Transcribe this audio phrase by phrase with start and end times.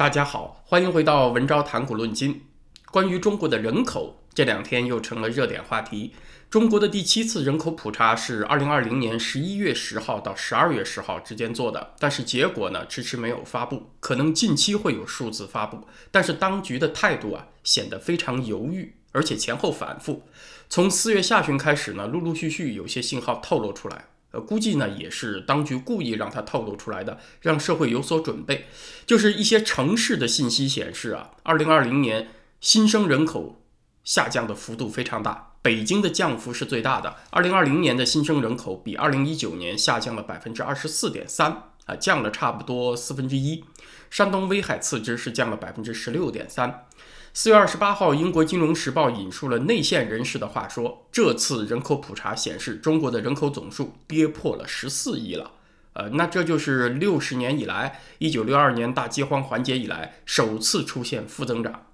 [0.00, 2.46] 大家好，欢迎回到文昭谈古论今。
[2.90, 6.14] 关于中国的人口，这两天又成了热点话题。
[6.48, 15.86] 中国的第七次人口普查是二零二零年十一月十号到十二月十号之间做的，但是结果呢迟迟没有发布，可能近期会有数字发布。
[16.10, 20.22] 但是当局的态度啊显得非常犹豫，而且前后反复。
[20.70, 24.06] 从四月下旬开始呢，陆陆续续有些信号透露出来。
[24.32, 28.66] 呃，估计呢也是当局故意让它透露出来的，让社会有所准备。
[29.06, 32.28] 就是一些城市的信息显示啊，二零二零年
[32.60, 33.62] 新生人口
[34.04, 37.16] 下降的幅度非常大，北京的降幅是最大的。
[37.30, 43.64] 二零二零年的新生人口比二零一九年下降了百分之二十四点三啊，降了差不多四分之一。
[44.10, 46.86] 山东威海次之是降了百分之十六点三。
[47.32, 55.52] 四月二十八号，英国金融时报引述了内线人士的话说，这次人口普查显示，中国的人口总数跌破了十四亿了。
[55.92, 61.86] 呃，那这就是六十年以来，一九六二年大饥荒缓解以来首次出现负增长。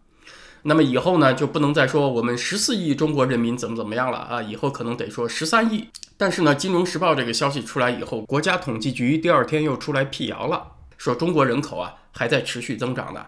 [0.62, 5.90] 那么以后呢，就不能再说我们十四亿中国人民怎么怎么样了啊，以后可能得说十三亿。
[6.16, 13.26] 但是呢，金融时报这个消息出来以后，国家统计局第二天又出来辟谣了，说中国人口啊还在持续增长的。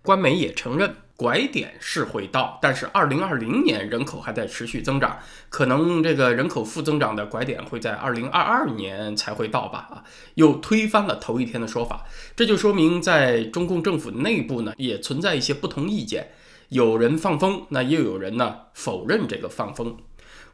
[0.00, 0.96] 官媒也承认。
[1.14, 5.18] 拐点是会到，但是二零二零年人口还在持续增长，
[5.50, 9.88] 可能这个人口负增长的拐点会在二零二二年才会到吧？
[9.90, 16.32] 啊，又推翻了头一天的说法，这就说明在中共政府内部呢，也存在一些不同意见，
[16.70, 19.96] 有人放风，那又有人呢否认这个放风。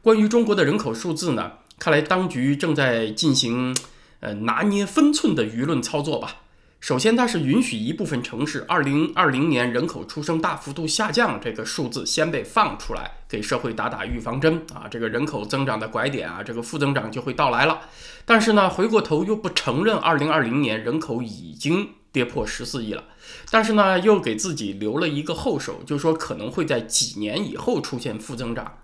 [0.01, 3.75] 关于中国的人口数字呢，看来当局正在进行
[4.19, 6.35] 呃拿捏分寸的舆论操作吧。
[6.79, 14.87] 首先，它是允许一部分城市二零二零年人口出生大幅度下降这个数字先被放出来，给社会打打预防针啊。
[14.89, 17.81] 这个人口增长的拐点啊，这个负增长就会到来了。
[18.23, 23.03] 但是呢，回过头又不承认二零二零年人口已经跌破十四亿了。
[23.51, 28.77] 但是呢，又给自己留了一个后手，就是说可能会在几年以后出现负增长。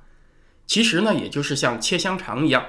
[0.67, 2.65] 其实呢，也就是像切香肠一样，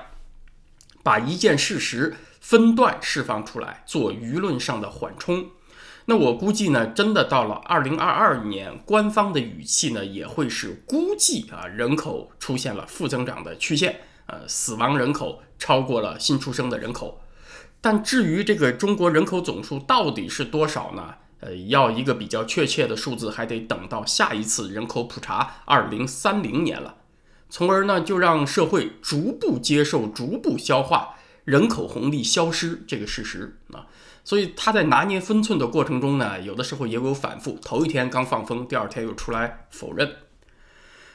[1.03, 2.15] 把一件事实。
[2.49, 5.47] 分段释放出来做舆论上的缓冲，
[6.05, 17.21] 那我估计呢，真的到了二零二二年，官方的语气呢也会是估计啊，人口出现了负增长的曲线，呃，死亡人口超过了新出生的人口。
[17.81, 21.15] 但至于这个中国人口总数到底是多少呢？
[21.41, 26.99] 呃，要一个比较确切的数字，还得等到下一次人口普查二零三零年了，
[27.51, 31.16] 从而呢，就让社会逐步接受、逐步消化。
[31.47, 33.87] 人口红利消失这个事实啊，
[34.25, 37.57] 所以他在拿捏分寸的过程中呢，有的时候也有反复。
[37.62, 40.17] 头一天刚放风，第二天又出来否认。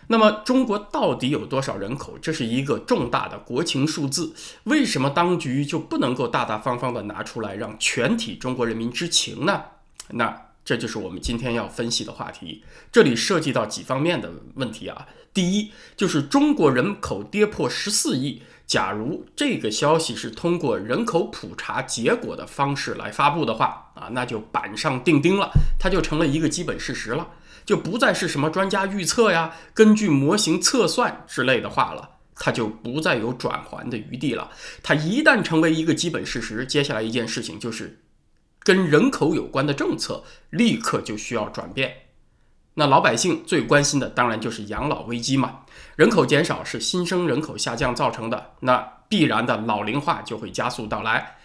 [0.07, 2.17] 那么中国到底有多少人口？
[2.17, 4.33] 这是一个重大的国情数字。
[4.63, 9.63] 为什么当局就不能够大大方方的拿出来让全体中国人民知情呢？
[10.11, 12.63] 那这就是我们今天要分析的话题。
[12.89, 15.07] 这里涉及到几方面的问题啊。
[15.33, 18.41] 第一，就是中国人口跌破十四亿。
[18.71, 27.27] 假如这个消息是通过人口普查结果的方式来发布的话，啊，那就板上钉钉了，它就成了一个基本事实了，
[27.65, 34.49] 就不再是什么专家预测呀、根据模型测算之类的话了，它就不再有转圜的余地了。
[34.81, 37.99] 它一旦成为一个基本事实，接下来一件事情就是，
[38.63, 41.93] 跟人口有关的政策立刻就需要转变。
[42.75, 45.59] 那老百姓最关心的当然就是养老危机嘛，
[45.97, 48.77] 人口减少是新生人口下降造成的，那
[49.09, 51.35] 必然的老龄化就会加速到来。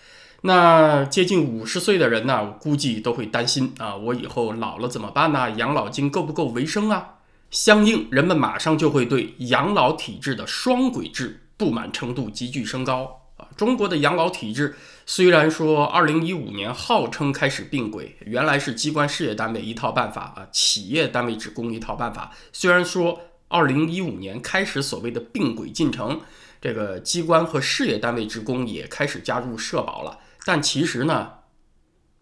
[0.43, 5.51] 那接近五十岁的人呢，估计都会担心啊，我以后老了怎么办呢？
[5.53, 7.15] 养老金够不够维生啊？
[7.51, 13.23] 相应，人们马上就会对养老体制的双轨制不满程度急剧升高。
[13.37, 14.77] 啊，中国的养老体制
[15.09, 22.33] 虽然说二零一五年号称开始并轨，原来是机关事业单位一套办法啊，企业单位职工一套办法。
[22.53, 26.21] 虽然说二零一五年开始所谓的并轨进程，
[26.61, 31.35] 这个机关和事业单位职工也开始加入社保了，但其实呢，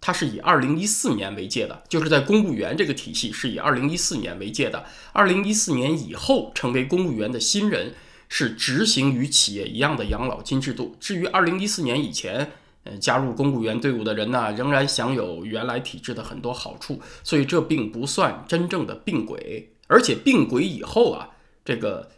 [0.03, 4.85] 它是以二零一四年为界的，就是在公务员这个体系是以二零一四年为界的。
[5.15, 7.95] 二零一四年以后成为公务员的新人。
[8.27, 10.97] 是执行与企业一样的养老金制度。
[10.99, 12.51] 至于二零一四年以前，
[12.85, 19.71] 呃，加入公务员队伍的人呢，仍然享有原来体制的很多好处，所以这并不算真正的并轨。
[19.87, 21.31] 而且并轨以后啊，
[21.65, 22.11] 这个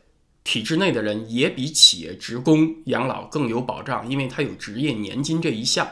[0.45, 5.89] 体制内的人也比企业职工养老更有保障，因为他有职业年金这一项。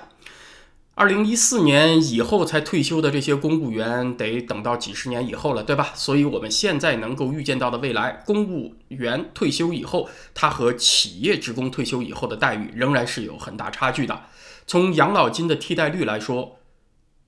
[0.97, 5.91] 二零一四年以后才退休的这些公务员，得等到几十年以后了，对吧？
[5.97, 14.21] 所以，我们现在能够预见到的未来，公务员退休以后，他和企业职工退休以后的待遇仍然是有很大差距的。
[14.67, 16.59] 从养老金的替代率来说，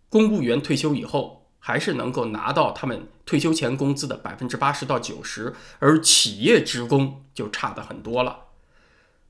[0.09, 1.43] 公务员退休以后。
[1.59, 8.45] 还是能够拿到他们退休前工资的百分之八十到九十，而企业职工就差的很多了。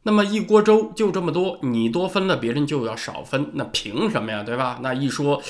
[0.02, 4.42] 那么一锅粥就这么多，你多分了，别人就要少分，那凭什么呀？
[4.42, 4.80] 对吧？
[4.82, 5.42] 那一说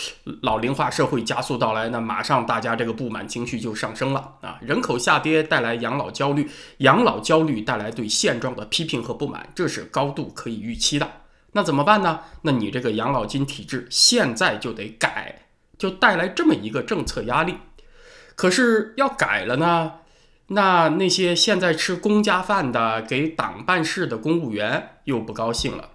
[0.42, 4.56] 老龄化社会加速到来，那马上大家这个不满情绪就上升了啊！
[4.62, 6.48] 人口下跌带来养老焦虑，
[6.78, 11.10] 养老焦虑带来对现状的批评和不满，这是高度可以预期的。
[11.56, 12.20] 那怎么办呢？
[12.42, 15.46] 那你这个养老金体制现在就得改，
[15.78, 17.56] 就带来这么一个政策压力。
[18.34, 19.94] 可是要改了呢？
[20.48, 25.92] 那那些现在吃公家饭的、给党办事的公务员又不高兴了，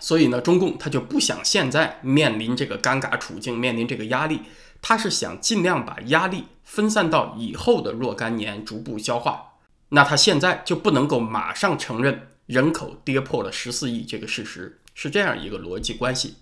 [0.00, 4.42] 所以呢，中共他就不想现在面临这个尴尬处境，面临这个压力，
[4.82, 9.52] 他是想尽量把压力分散到以后的若干年，逐步消化。
[9.90, 16.36] 那他现在就不能够马上承认人口跌破了十四亿这个事实，是这样一个逻辑关系。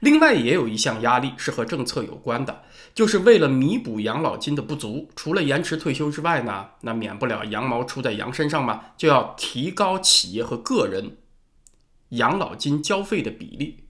[0.00, 2.62] 另外，也有一项压力是和政策有关的，
[2.94, 11.16] 就是为了弥补养老金的不足，除了延迟退休之外呢，那免不了羊毛出在羊身上嘛，就要提高企业和个人
[12.10, 13.83] 养老金交费的比例。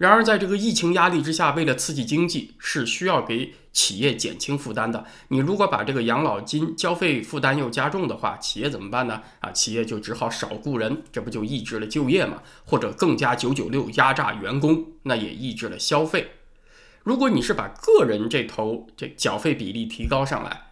[0.00, 5.04] 然而，在这个疫情压力之下，为了刺激经济，是需要给企业减轻负担的。
[5.28, 9.20] 你如果把这个养老金交费负担又加重的话，企业怎么办呢？
[9.40, 12.42] 啊，企业就只好少雇人，这不就抑制了就业吗？
[12.64, 16.30] 或者更加九九六压榨员工，那也抑制了消费。
[17.02, 20.69] 如果你是把个人这头这缴费比例提高上来。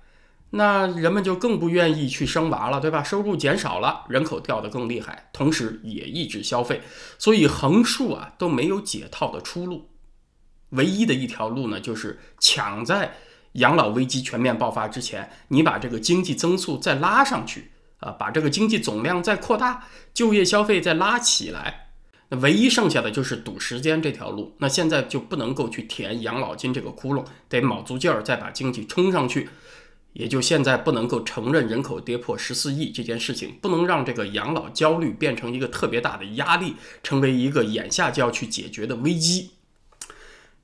[0.50, 3.03] 那人们就更不愿意去生娃了，对吧？
[3.03, 6.81] 收入减少了，人口掉得更厉害，同时也抑制消费，
[7.19, 9.91] 所以横竖啊都没有解套的出路。
[10.71, 13.15] 唯一的一条路呢，就是抢在
[13.53, 19.85] 养老危机全面爆发之前，你把这个经济增速再拉上去啊，把这个经济总量再扩大，
[20.15, 21.89] 就业消费再拉起来。
[22.31, 24.55] 那唯一剩下的就是赌时间这条路。
[24.59, 29.49] 那现在就不能够去填养老金这个窟窿，得卯足劲儿再把经济冲上去。
[30.19, 36.75] 也就现在不能够承认人口跌破十四亿这件事情，不能让这个养老焦虑变成一个特别大的压力，
[37.05, 39.50] 成为一个眼下就要去解决的危机。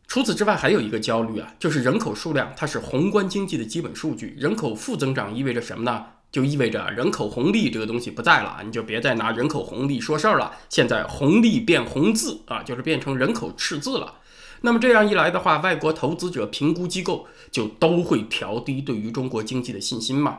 [0.09, 6.05] 除此之外，还有一个焦虑啊，就是人口数量它是宏观经济的基本数据，人口负增长意味着什么呢？
[6.33, 10.51] 就意味着人口红利这个东西不在了，你就别再拿人口红利说事儿了。
[10.69, 14.15] 现在红利变红字啊，就是变成人口赤字了。
[14.65, 20.39] 那么这样一来的话，外国投资者评估机构就都会调低对于中国经济的信心嘛？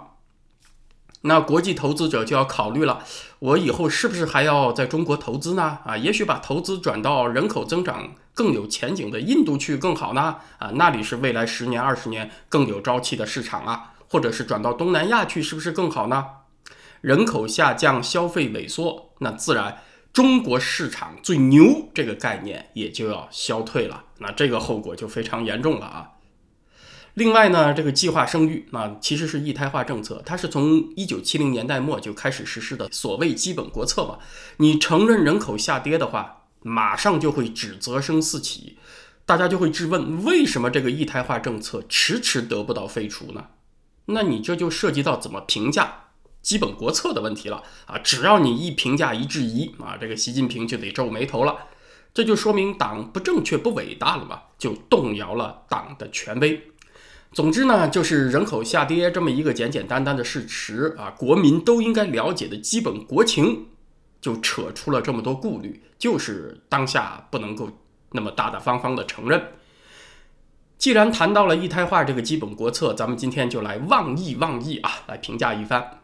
[1.21, 3.03] 那国际投资者就要考虑了，
[3.37, 5.77] 我以后是不是还要在中国投资呢？
[5.85, 10.37] 啊，也许把投资转到人口增长更有前景的印度去更好呢？
[10.57, 16.25] 啊，那里是未来十年、二十年更有朝气的市场啊，或者是转到东南亚去，是不是更好呢？
[17.01, 19.83] 人口下降，消费萎缩，那自然。
[20.11, 26.11] 中国市场最牛这个概念也就要消退了，那这个后果就非常严重了啊。
[27.15, 34.19] 另外呢，这个计划生育啊，其实是一胎化政策，它是从一九七零年代末就开始实施的所谓基本国策嘛。
[34.57, 38.77] 你承认人口下跌的话，马上就会指责声四起，
[39.25, 43.45] 大家就会质问为什么这个一胎化政策迟迟得不到废除呢？
[44.07, 46.01] 那你这就涉及到怎么评价。
[46.41, 47.97] 基本国策的问题了啊！
[47.97, 51.57] 只要你一评价一质疑啊，这个习近平就得皱眉头了，
[52.15, 56.71] 这就说明党不正确不伟大了嘛，就动摇了党的权威。
[57.33, 63.65] 总之呢，就是人口下跌这么一个简简单单的事实啊，国民都应该了解的基本国情，
[64.21, 67.69] 就扯出了这么多顾虑，就是当下不能够
[68.13, 69.51] 那么大大方方的承认。
[70.77, 75.99] 既然谈到了一胎化这个基本国策，咱们今天就来妄议妄议啊，来评价一番。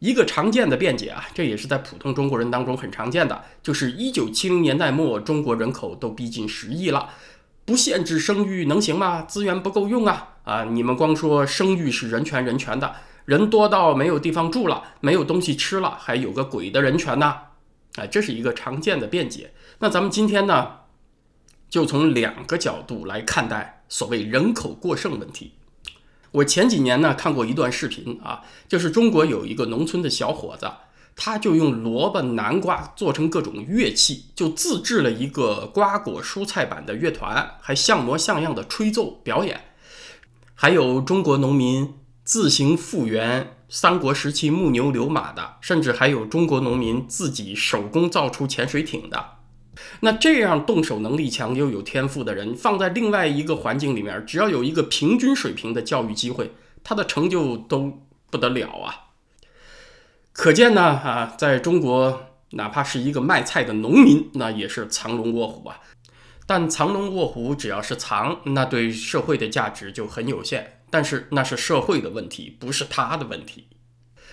[0.00, 7.10] 一个常见的辩解啊，这也是在普通中国人当中很常见的，就是一九七零年代末，中国人口都逼近十亿了，
[7.64, 9.22] 不限制生育能行吗？
[9.22, 10.34] 资源不够用啊！
[10.44, 17.36] 啊，你们光说生育是人权人权的，人多到没有地方住了，没有东西吃了，还有个鬼的人权呢？
[17.94, 19.52] 啊，这是一个常见的辩解。
[19.78, 20.80] 那咱们今天呢，
[21.70, 25.52] 就从两个角度来看待所谓人口过剩问题。
[26.34, 30.68] 我前几年呢看过一段视频啊，就是中国有一个农村的小伙子，
[31.14, 39.60] 他就用萝卜、南瓜做成各种乐器，就自制了一个瓜果蔬菜版的乐团，还像模像样的吹奏表演。
[40.56, 49.33] 还有中国农民自行复原三国时期木牛流马的，甚至还有中国农民自己手工造出潜水艇的。
[50.00, 59.12] 那这样动手能力强又有天赋的人，放在另外一个环境里面，只要有一个平均水平的教育机会，他的成就都不得了啊！
[60.32, 65.80] 可见呢，啊，在中国，哪怕是一个卖菜的农民，那也是藏龙卧虎啊。
[66.46, 70.80] 但藏龙卧虎，只要是藏，那对社会的价值就很有限。
[70.90, 73.68] 但是那是社会的问题，不是他的问题。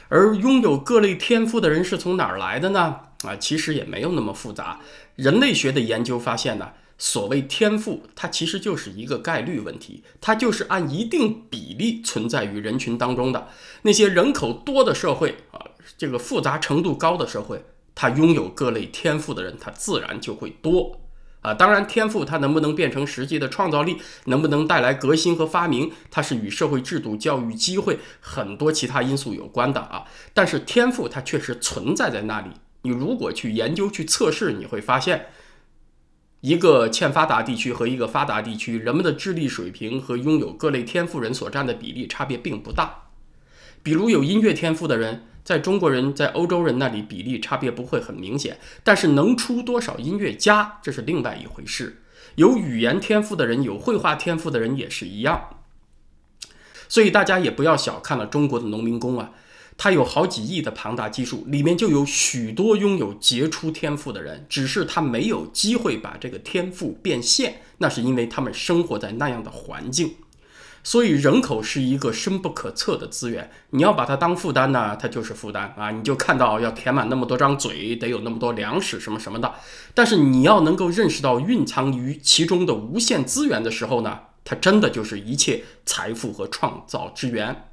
[0.09, 2.99] 而拥有各类天赋的人是从哪儿来的呢？
[3.23, 4.79] 啊，其实也没有那么复杂。
[5.15, 13.47] 人类学的研究发现呢，所谓天赋，它其实就是一个概率问题，它就是按一定比例存在于人群当中的。
[13.83, 15.65] 那些人口多的社会啊，
[15.97, 17.63] 这个复杂程度高的社会，
[17.93, 20.99] 它拥有各类天赋的人，它自然就会多。
[21.41, 30.05] 啊，当然，天赋它能不能变成实际的创造力，能不能带来革新和发明，它是与社会制度、教育机会很多其他因素有关的啊。
[30.35, 32.51] 但是天赋它确实存在在那里。
[32.81, 35.27] 你如果去研究、去测试，你会发现，
[36.41, 43.03] 一个欠发达地区和一个发达地区，人们的智力水平和拥有各类天赋人所占的比例差别并不大。
[43.83, 45.27] 比如有音乐天赋的人。
[45.43, 52.03] 在中国人在欧洲人那里比例差别不会很明显，但是能出多少音乐家这是另外一回事。
[52.35, 55.57] 有语言天赋的人，有绘画天赋的人也是一样。
[56.87, 59.31] 所以大家也不要小看了中国的农民工啊，
[59.83, 70.13] 他有好几亿的庞大基数，里面就有许多拥有杰出天赋的人，只是他没有机会把这个天赋变现，那是因为他们生活在那样的环境。
[70.83, 75.89] 所以人口是一个深不可测的资源，你要把它当负担呢，它就是负担啊！
[75.89, 79.51] 你就看到要填满那么多张嘴，得有那么多粮食什么什么的。
[79.95, 87.69] 但是你要能够认识到蕴藏于其中的无限资源的时候呢，它真的就是一切财富和创造之源。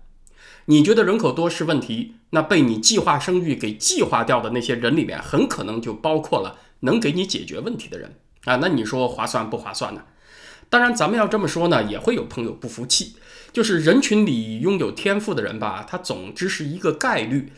[0.70, 8.56] 你觉得人口多是问题，那被你计划生育给计划掉的那些人里面，很可能就包括了能给你解决问题的人啊！
[8.56, 10.02] 那你说划算不划算呢？
[10.68, 13.16] 当然，咱们要这么说呢，也会有朋友不服气。
[13.50, 17.50] 就是人群里拥有天赋的人吧，他总之是一个概率，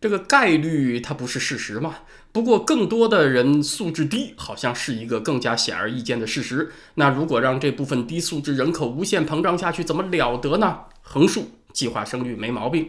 [0.00, 1.98] 这个概率它不是事实嘛。
[2.32, 6.72] 不过，更多的人素质低，好像是一个更加显而易见的事实。
[6.94, 10.80] 那如果让这部分低素质人口无限膨胀下去，怎么了得呢？
[11.00, 12.88] 横竖计划生育没毛病。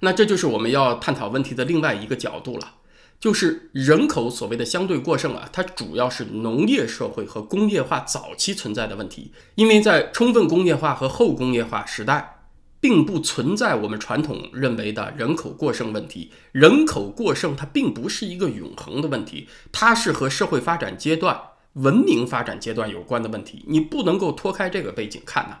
[0.00, 2.74] 那这就是我们要探讨问题的另外一个角度了。
[3.18, 9.32] 就是人口所谓的相对过剩啊，它主要是农业社会和工业化早期存在的问题。
[9.54, 12.42] 因为在充分工业化和后工业化时代，
[12.80, 16.30] 并不存在我们传统认为的人口过剩问题。
[16.52, 21.40] 人口过剩它并不是一个永恒的问题，它是和社会发展阶段、
[21.72, 23.64] 文明发展阶段有关的问题。
[23.66, 25.58] 你不能够脱开这个背景看呐。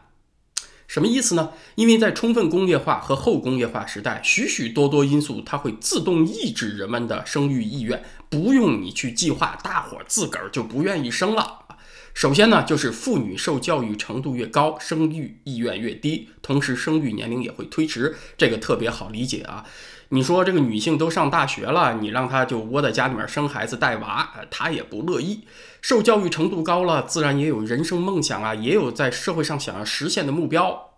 [0.88, 1.50] 什么意思呢？
[1.74, 11.58] 因为在充分工业化和后工业化时代，许许多多因素它会自动抑制人们的生育意愿，不用你去计划，大伙儿自个儿就不愿意生了。
[12.14, 19.64] 首先呢，就是妇女受教育程度越高，生育意愿越低，同时生育年龄也会推迟，这个特别好理解啊。
[20.10, 25.44] 你说这个女性都上大学了，你让她就窝在家里面生孩子带娃，她也不乐意。
[25.80, 30.94] 受教育程度高了，自然也有人生梦想啊，也有在社会上想要实现的目标，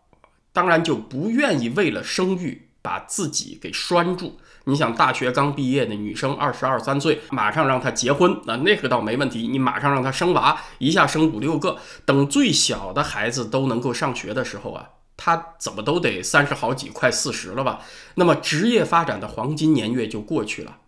[0.52, 4.38] 当然就不愿意为了生育把自己给拴住。
[4.64, 9.49] 你想，大学刚毕业的女生二十二三岁，马上让她结婚，那那个倒没问题。
[9.49, 14.90] 你马上让她生娃，一下生五六个，等最小的孩子都能够上学的时候啊。
[15.16, 17.80] 她怎么都得三十好几，快四十了吧？
[18.14, 20.78] 那么职业发展的黄金年月就过去了。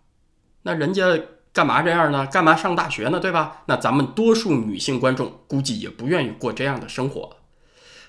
[0.63, 1.19] 那人家
[1.51, 2.25] 干嘛这样呢？
[2.25, 3.19] 干嘛上大学呢？
[3.19, 3.63] 对吧？
[3.65, 7.37] 那咱们多数女性观众估计也不愿意过这样的生活。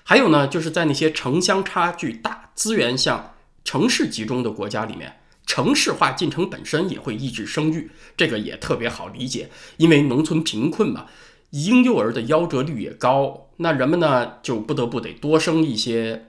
[0.03, 3.34] 还有呢，就是在那些城乡差距大、资源向
[3.65, 11.07] 城市集中的国家里面，城市化进程本身也会抑制生育，这个也特别好理解，因为农村贫困嘛。
[11.49, 16.27] 婴幼儿的夭折率也高，那人们呢就不得不得多生一些，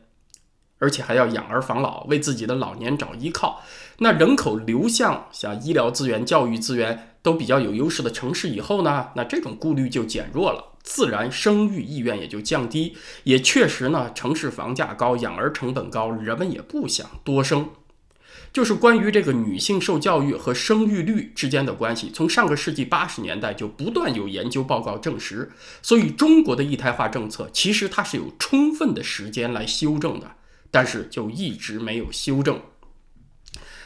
[0.78, 3.62] 而且还要养儿防老，为自己的老年找依靠。
[3.98, 12.96] 那人口流向像医疗资源、教育资源都比较有优势的城市以后呢，那这种顾虑就减弱了，自然生育意愿也就降低。
[13.24, 17.68] 也确实呢，城市房价高，养儿成本高，人们也不想多生。
[18.52, 25.50] 就是关于这个女性受教育和生育率之间的关系，从上个世纪八十年代就不断有研究报告证实。
[25.82, 30.36] 所以中国的一胎化政策其实它是有充分的时间来修正的，
[30.70, 32.62] 但是就一直没有修正。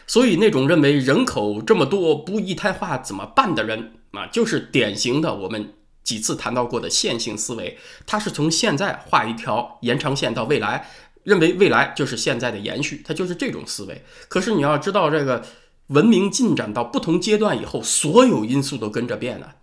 [0.07, 5.73] 所以那种认为人口这么多不一胎化怎么办的人啊，就是典型的我们
[6.11, 10.91] 几次谈到过的线性思维，他是从现在画一条延长线到未来。
[11.23, 14.03] 认为未来就是现在的延续，它就是这种思维。
[14.29, 15.45] 可是你要知道，这个
[15.89, 19.55] 文明进展到不同阶段以后，所有因素都跟着变了。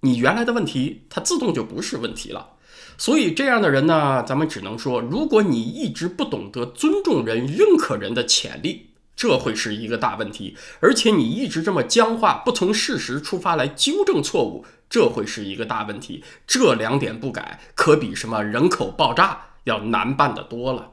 [0.00, 2.50] 你原来的问题，它自动就不是问题了。
[2.98, 10.56] 所以这样的人呢，咱们只能说，如果你一直不懂得尊重人、认可人的潜力，这会是一个大问题。
[10.80, 16.22] 而且你一直这么僵化，不从事实出发来纠正错误，这会是一个大问题。
[16.46, 20.92] 这两点不改，可比什么人口爆炸要难办得多了。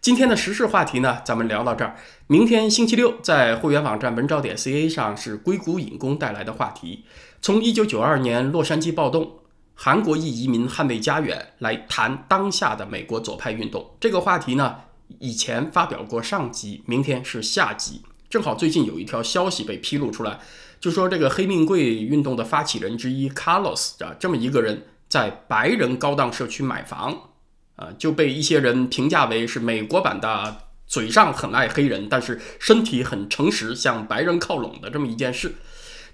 [0.00, 1.96] 今天的时事话题呢，咱们聊到这儿。
[2.26, 7.04] 明天星期六，在会员网站文招点 ca 上是硅谷引工带来的话题，
[7.40, 9.38] 从一九九二年洛杉矶暴动。
[9.74, 14.76] 韩国裔移民捍卫家园，来谈当下的美国左派运动这个话题呢？
[15.18, 18.02] 以前发表过上集，明天是下集。
[18.28, 20.38] 正好最近有一条消息被披露出来，
[20.82, 27.30] 就说这个黑命贵运动的发起人之一 Carlos 啊，这么一个人在白人高档社区买房，
[27.76, 30.56] 啊，就被一些人评价为是美国版的
[30.88, 35.54] 嘴上很爱黑人，但是身体很诚实，向白人靠拢的这么一件事。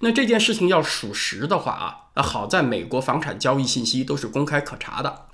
[0.00, 5.28] 那这件事情要属实的话啊，那好在美国房产交易信息都是公开可查的。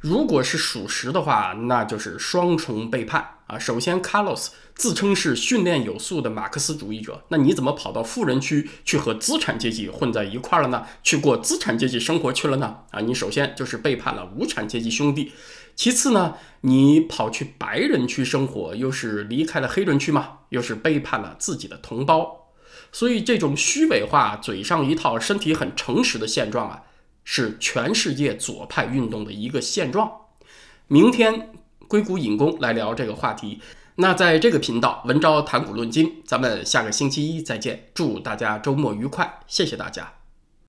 [0.00, 3.58] 如果是属实的话，那就是双重背叛啊！
[3.58, 10.86] 首先，Carlos 自称是训练有素的马克思主义者，那你怎么跑到富人区去和资产阶级混在一块儿了呢？
[11.02, 12.78] 去过资产阶级生活去了呢？
[12.90, 15.32] 啊，你首先就是背叛了无产阶级兄弟。
[15.76, 22.52] 其次呢，你跑去白人区生活，又是离开了黑人区嘛，又是背叛了自己的同胞。
[22.92, 26.82] 所以，这种虚伪化、嘴上一套、身体很诚实的现状啊，
[27.24, 30.10] 是全世界左派运动的一个现状。
[30.86, 31.50] 明天
[31.88, 33.60] 硅谷引工来聊这个话题。
[33.96, 37.88] 那在这个频道文昭谈股论金，咱们下个星期一再见。
[37.94, 40.23] 祝大家周末愉快，谢谢大家。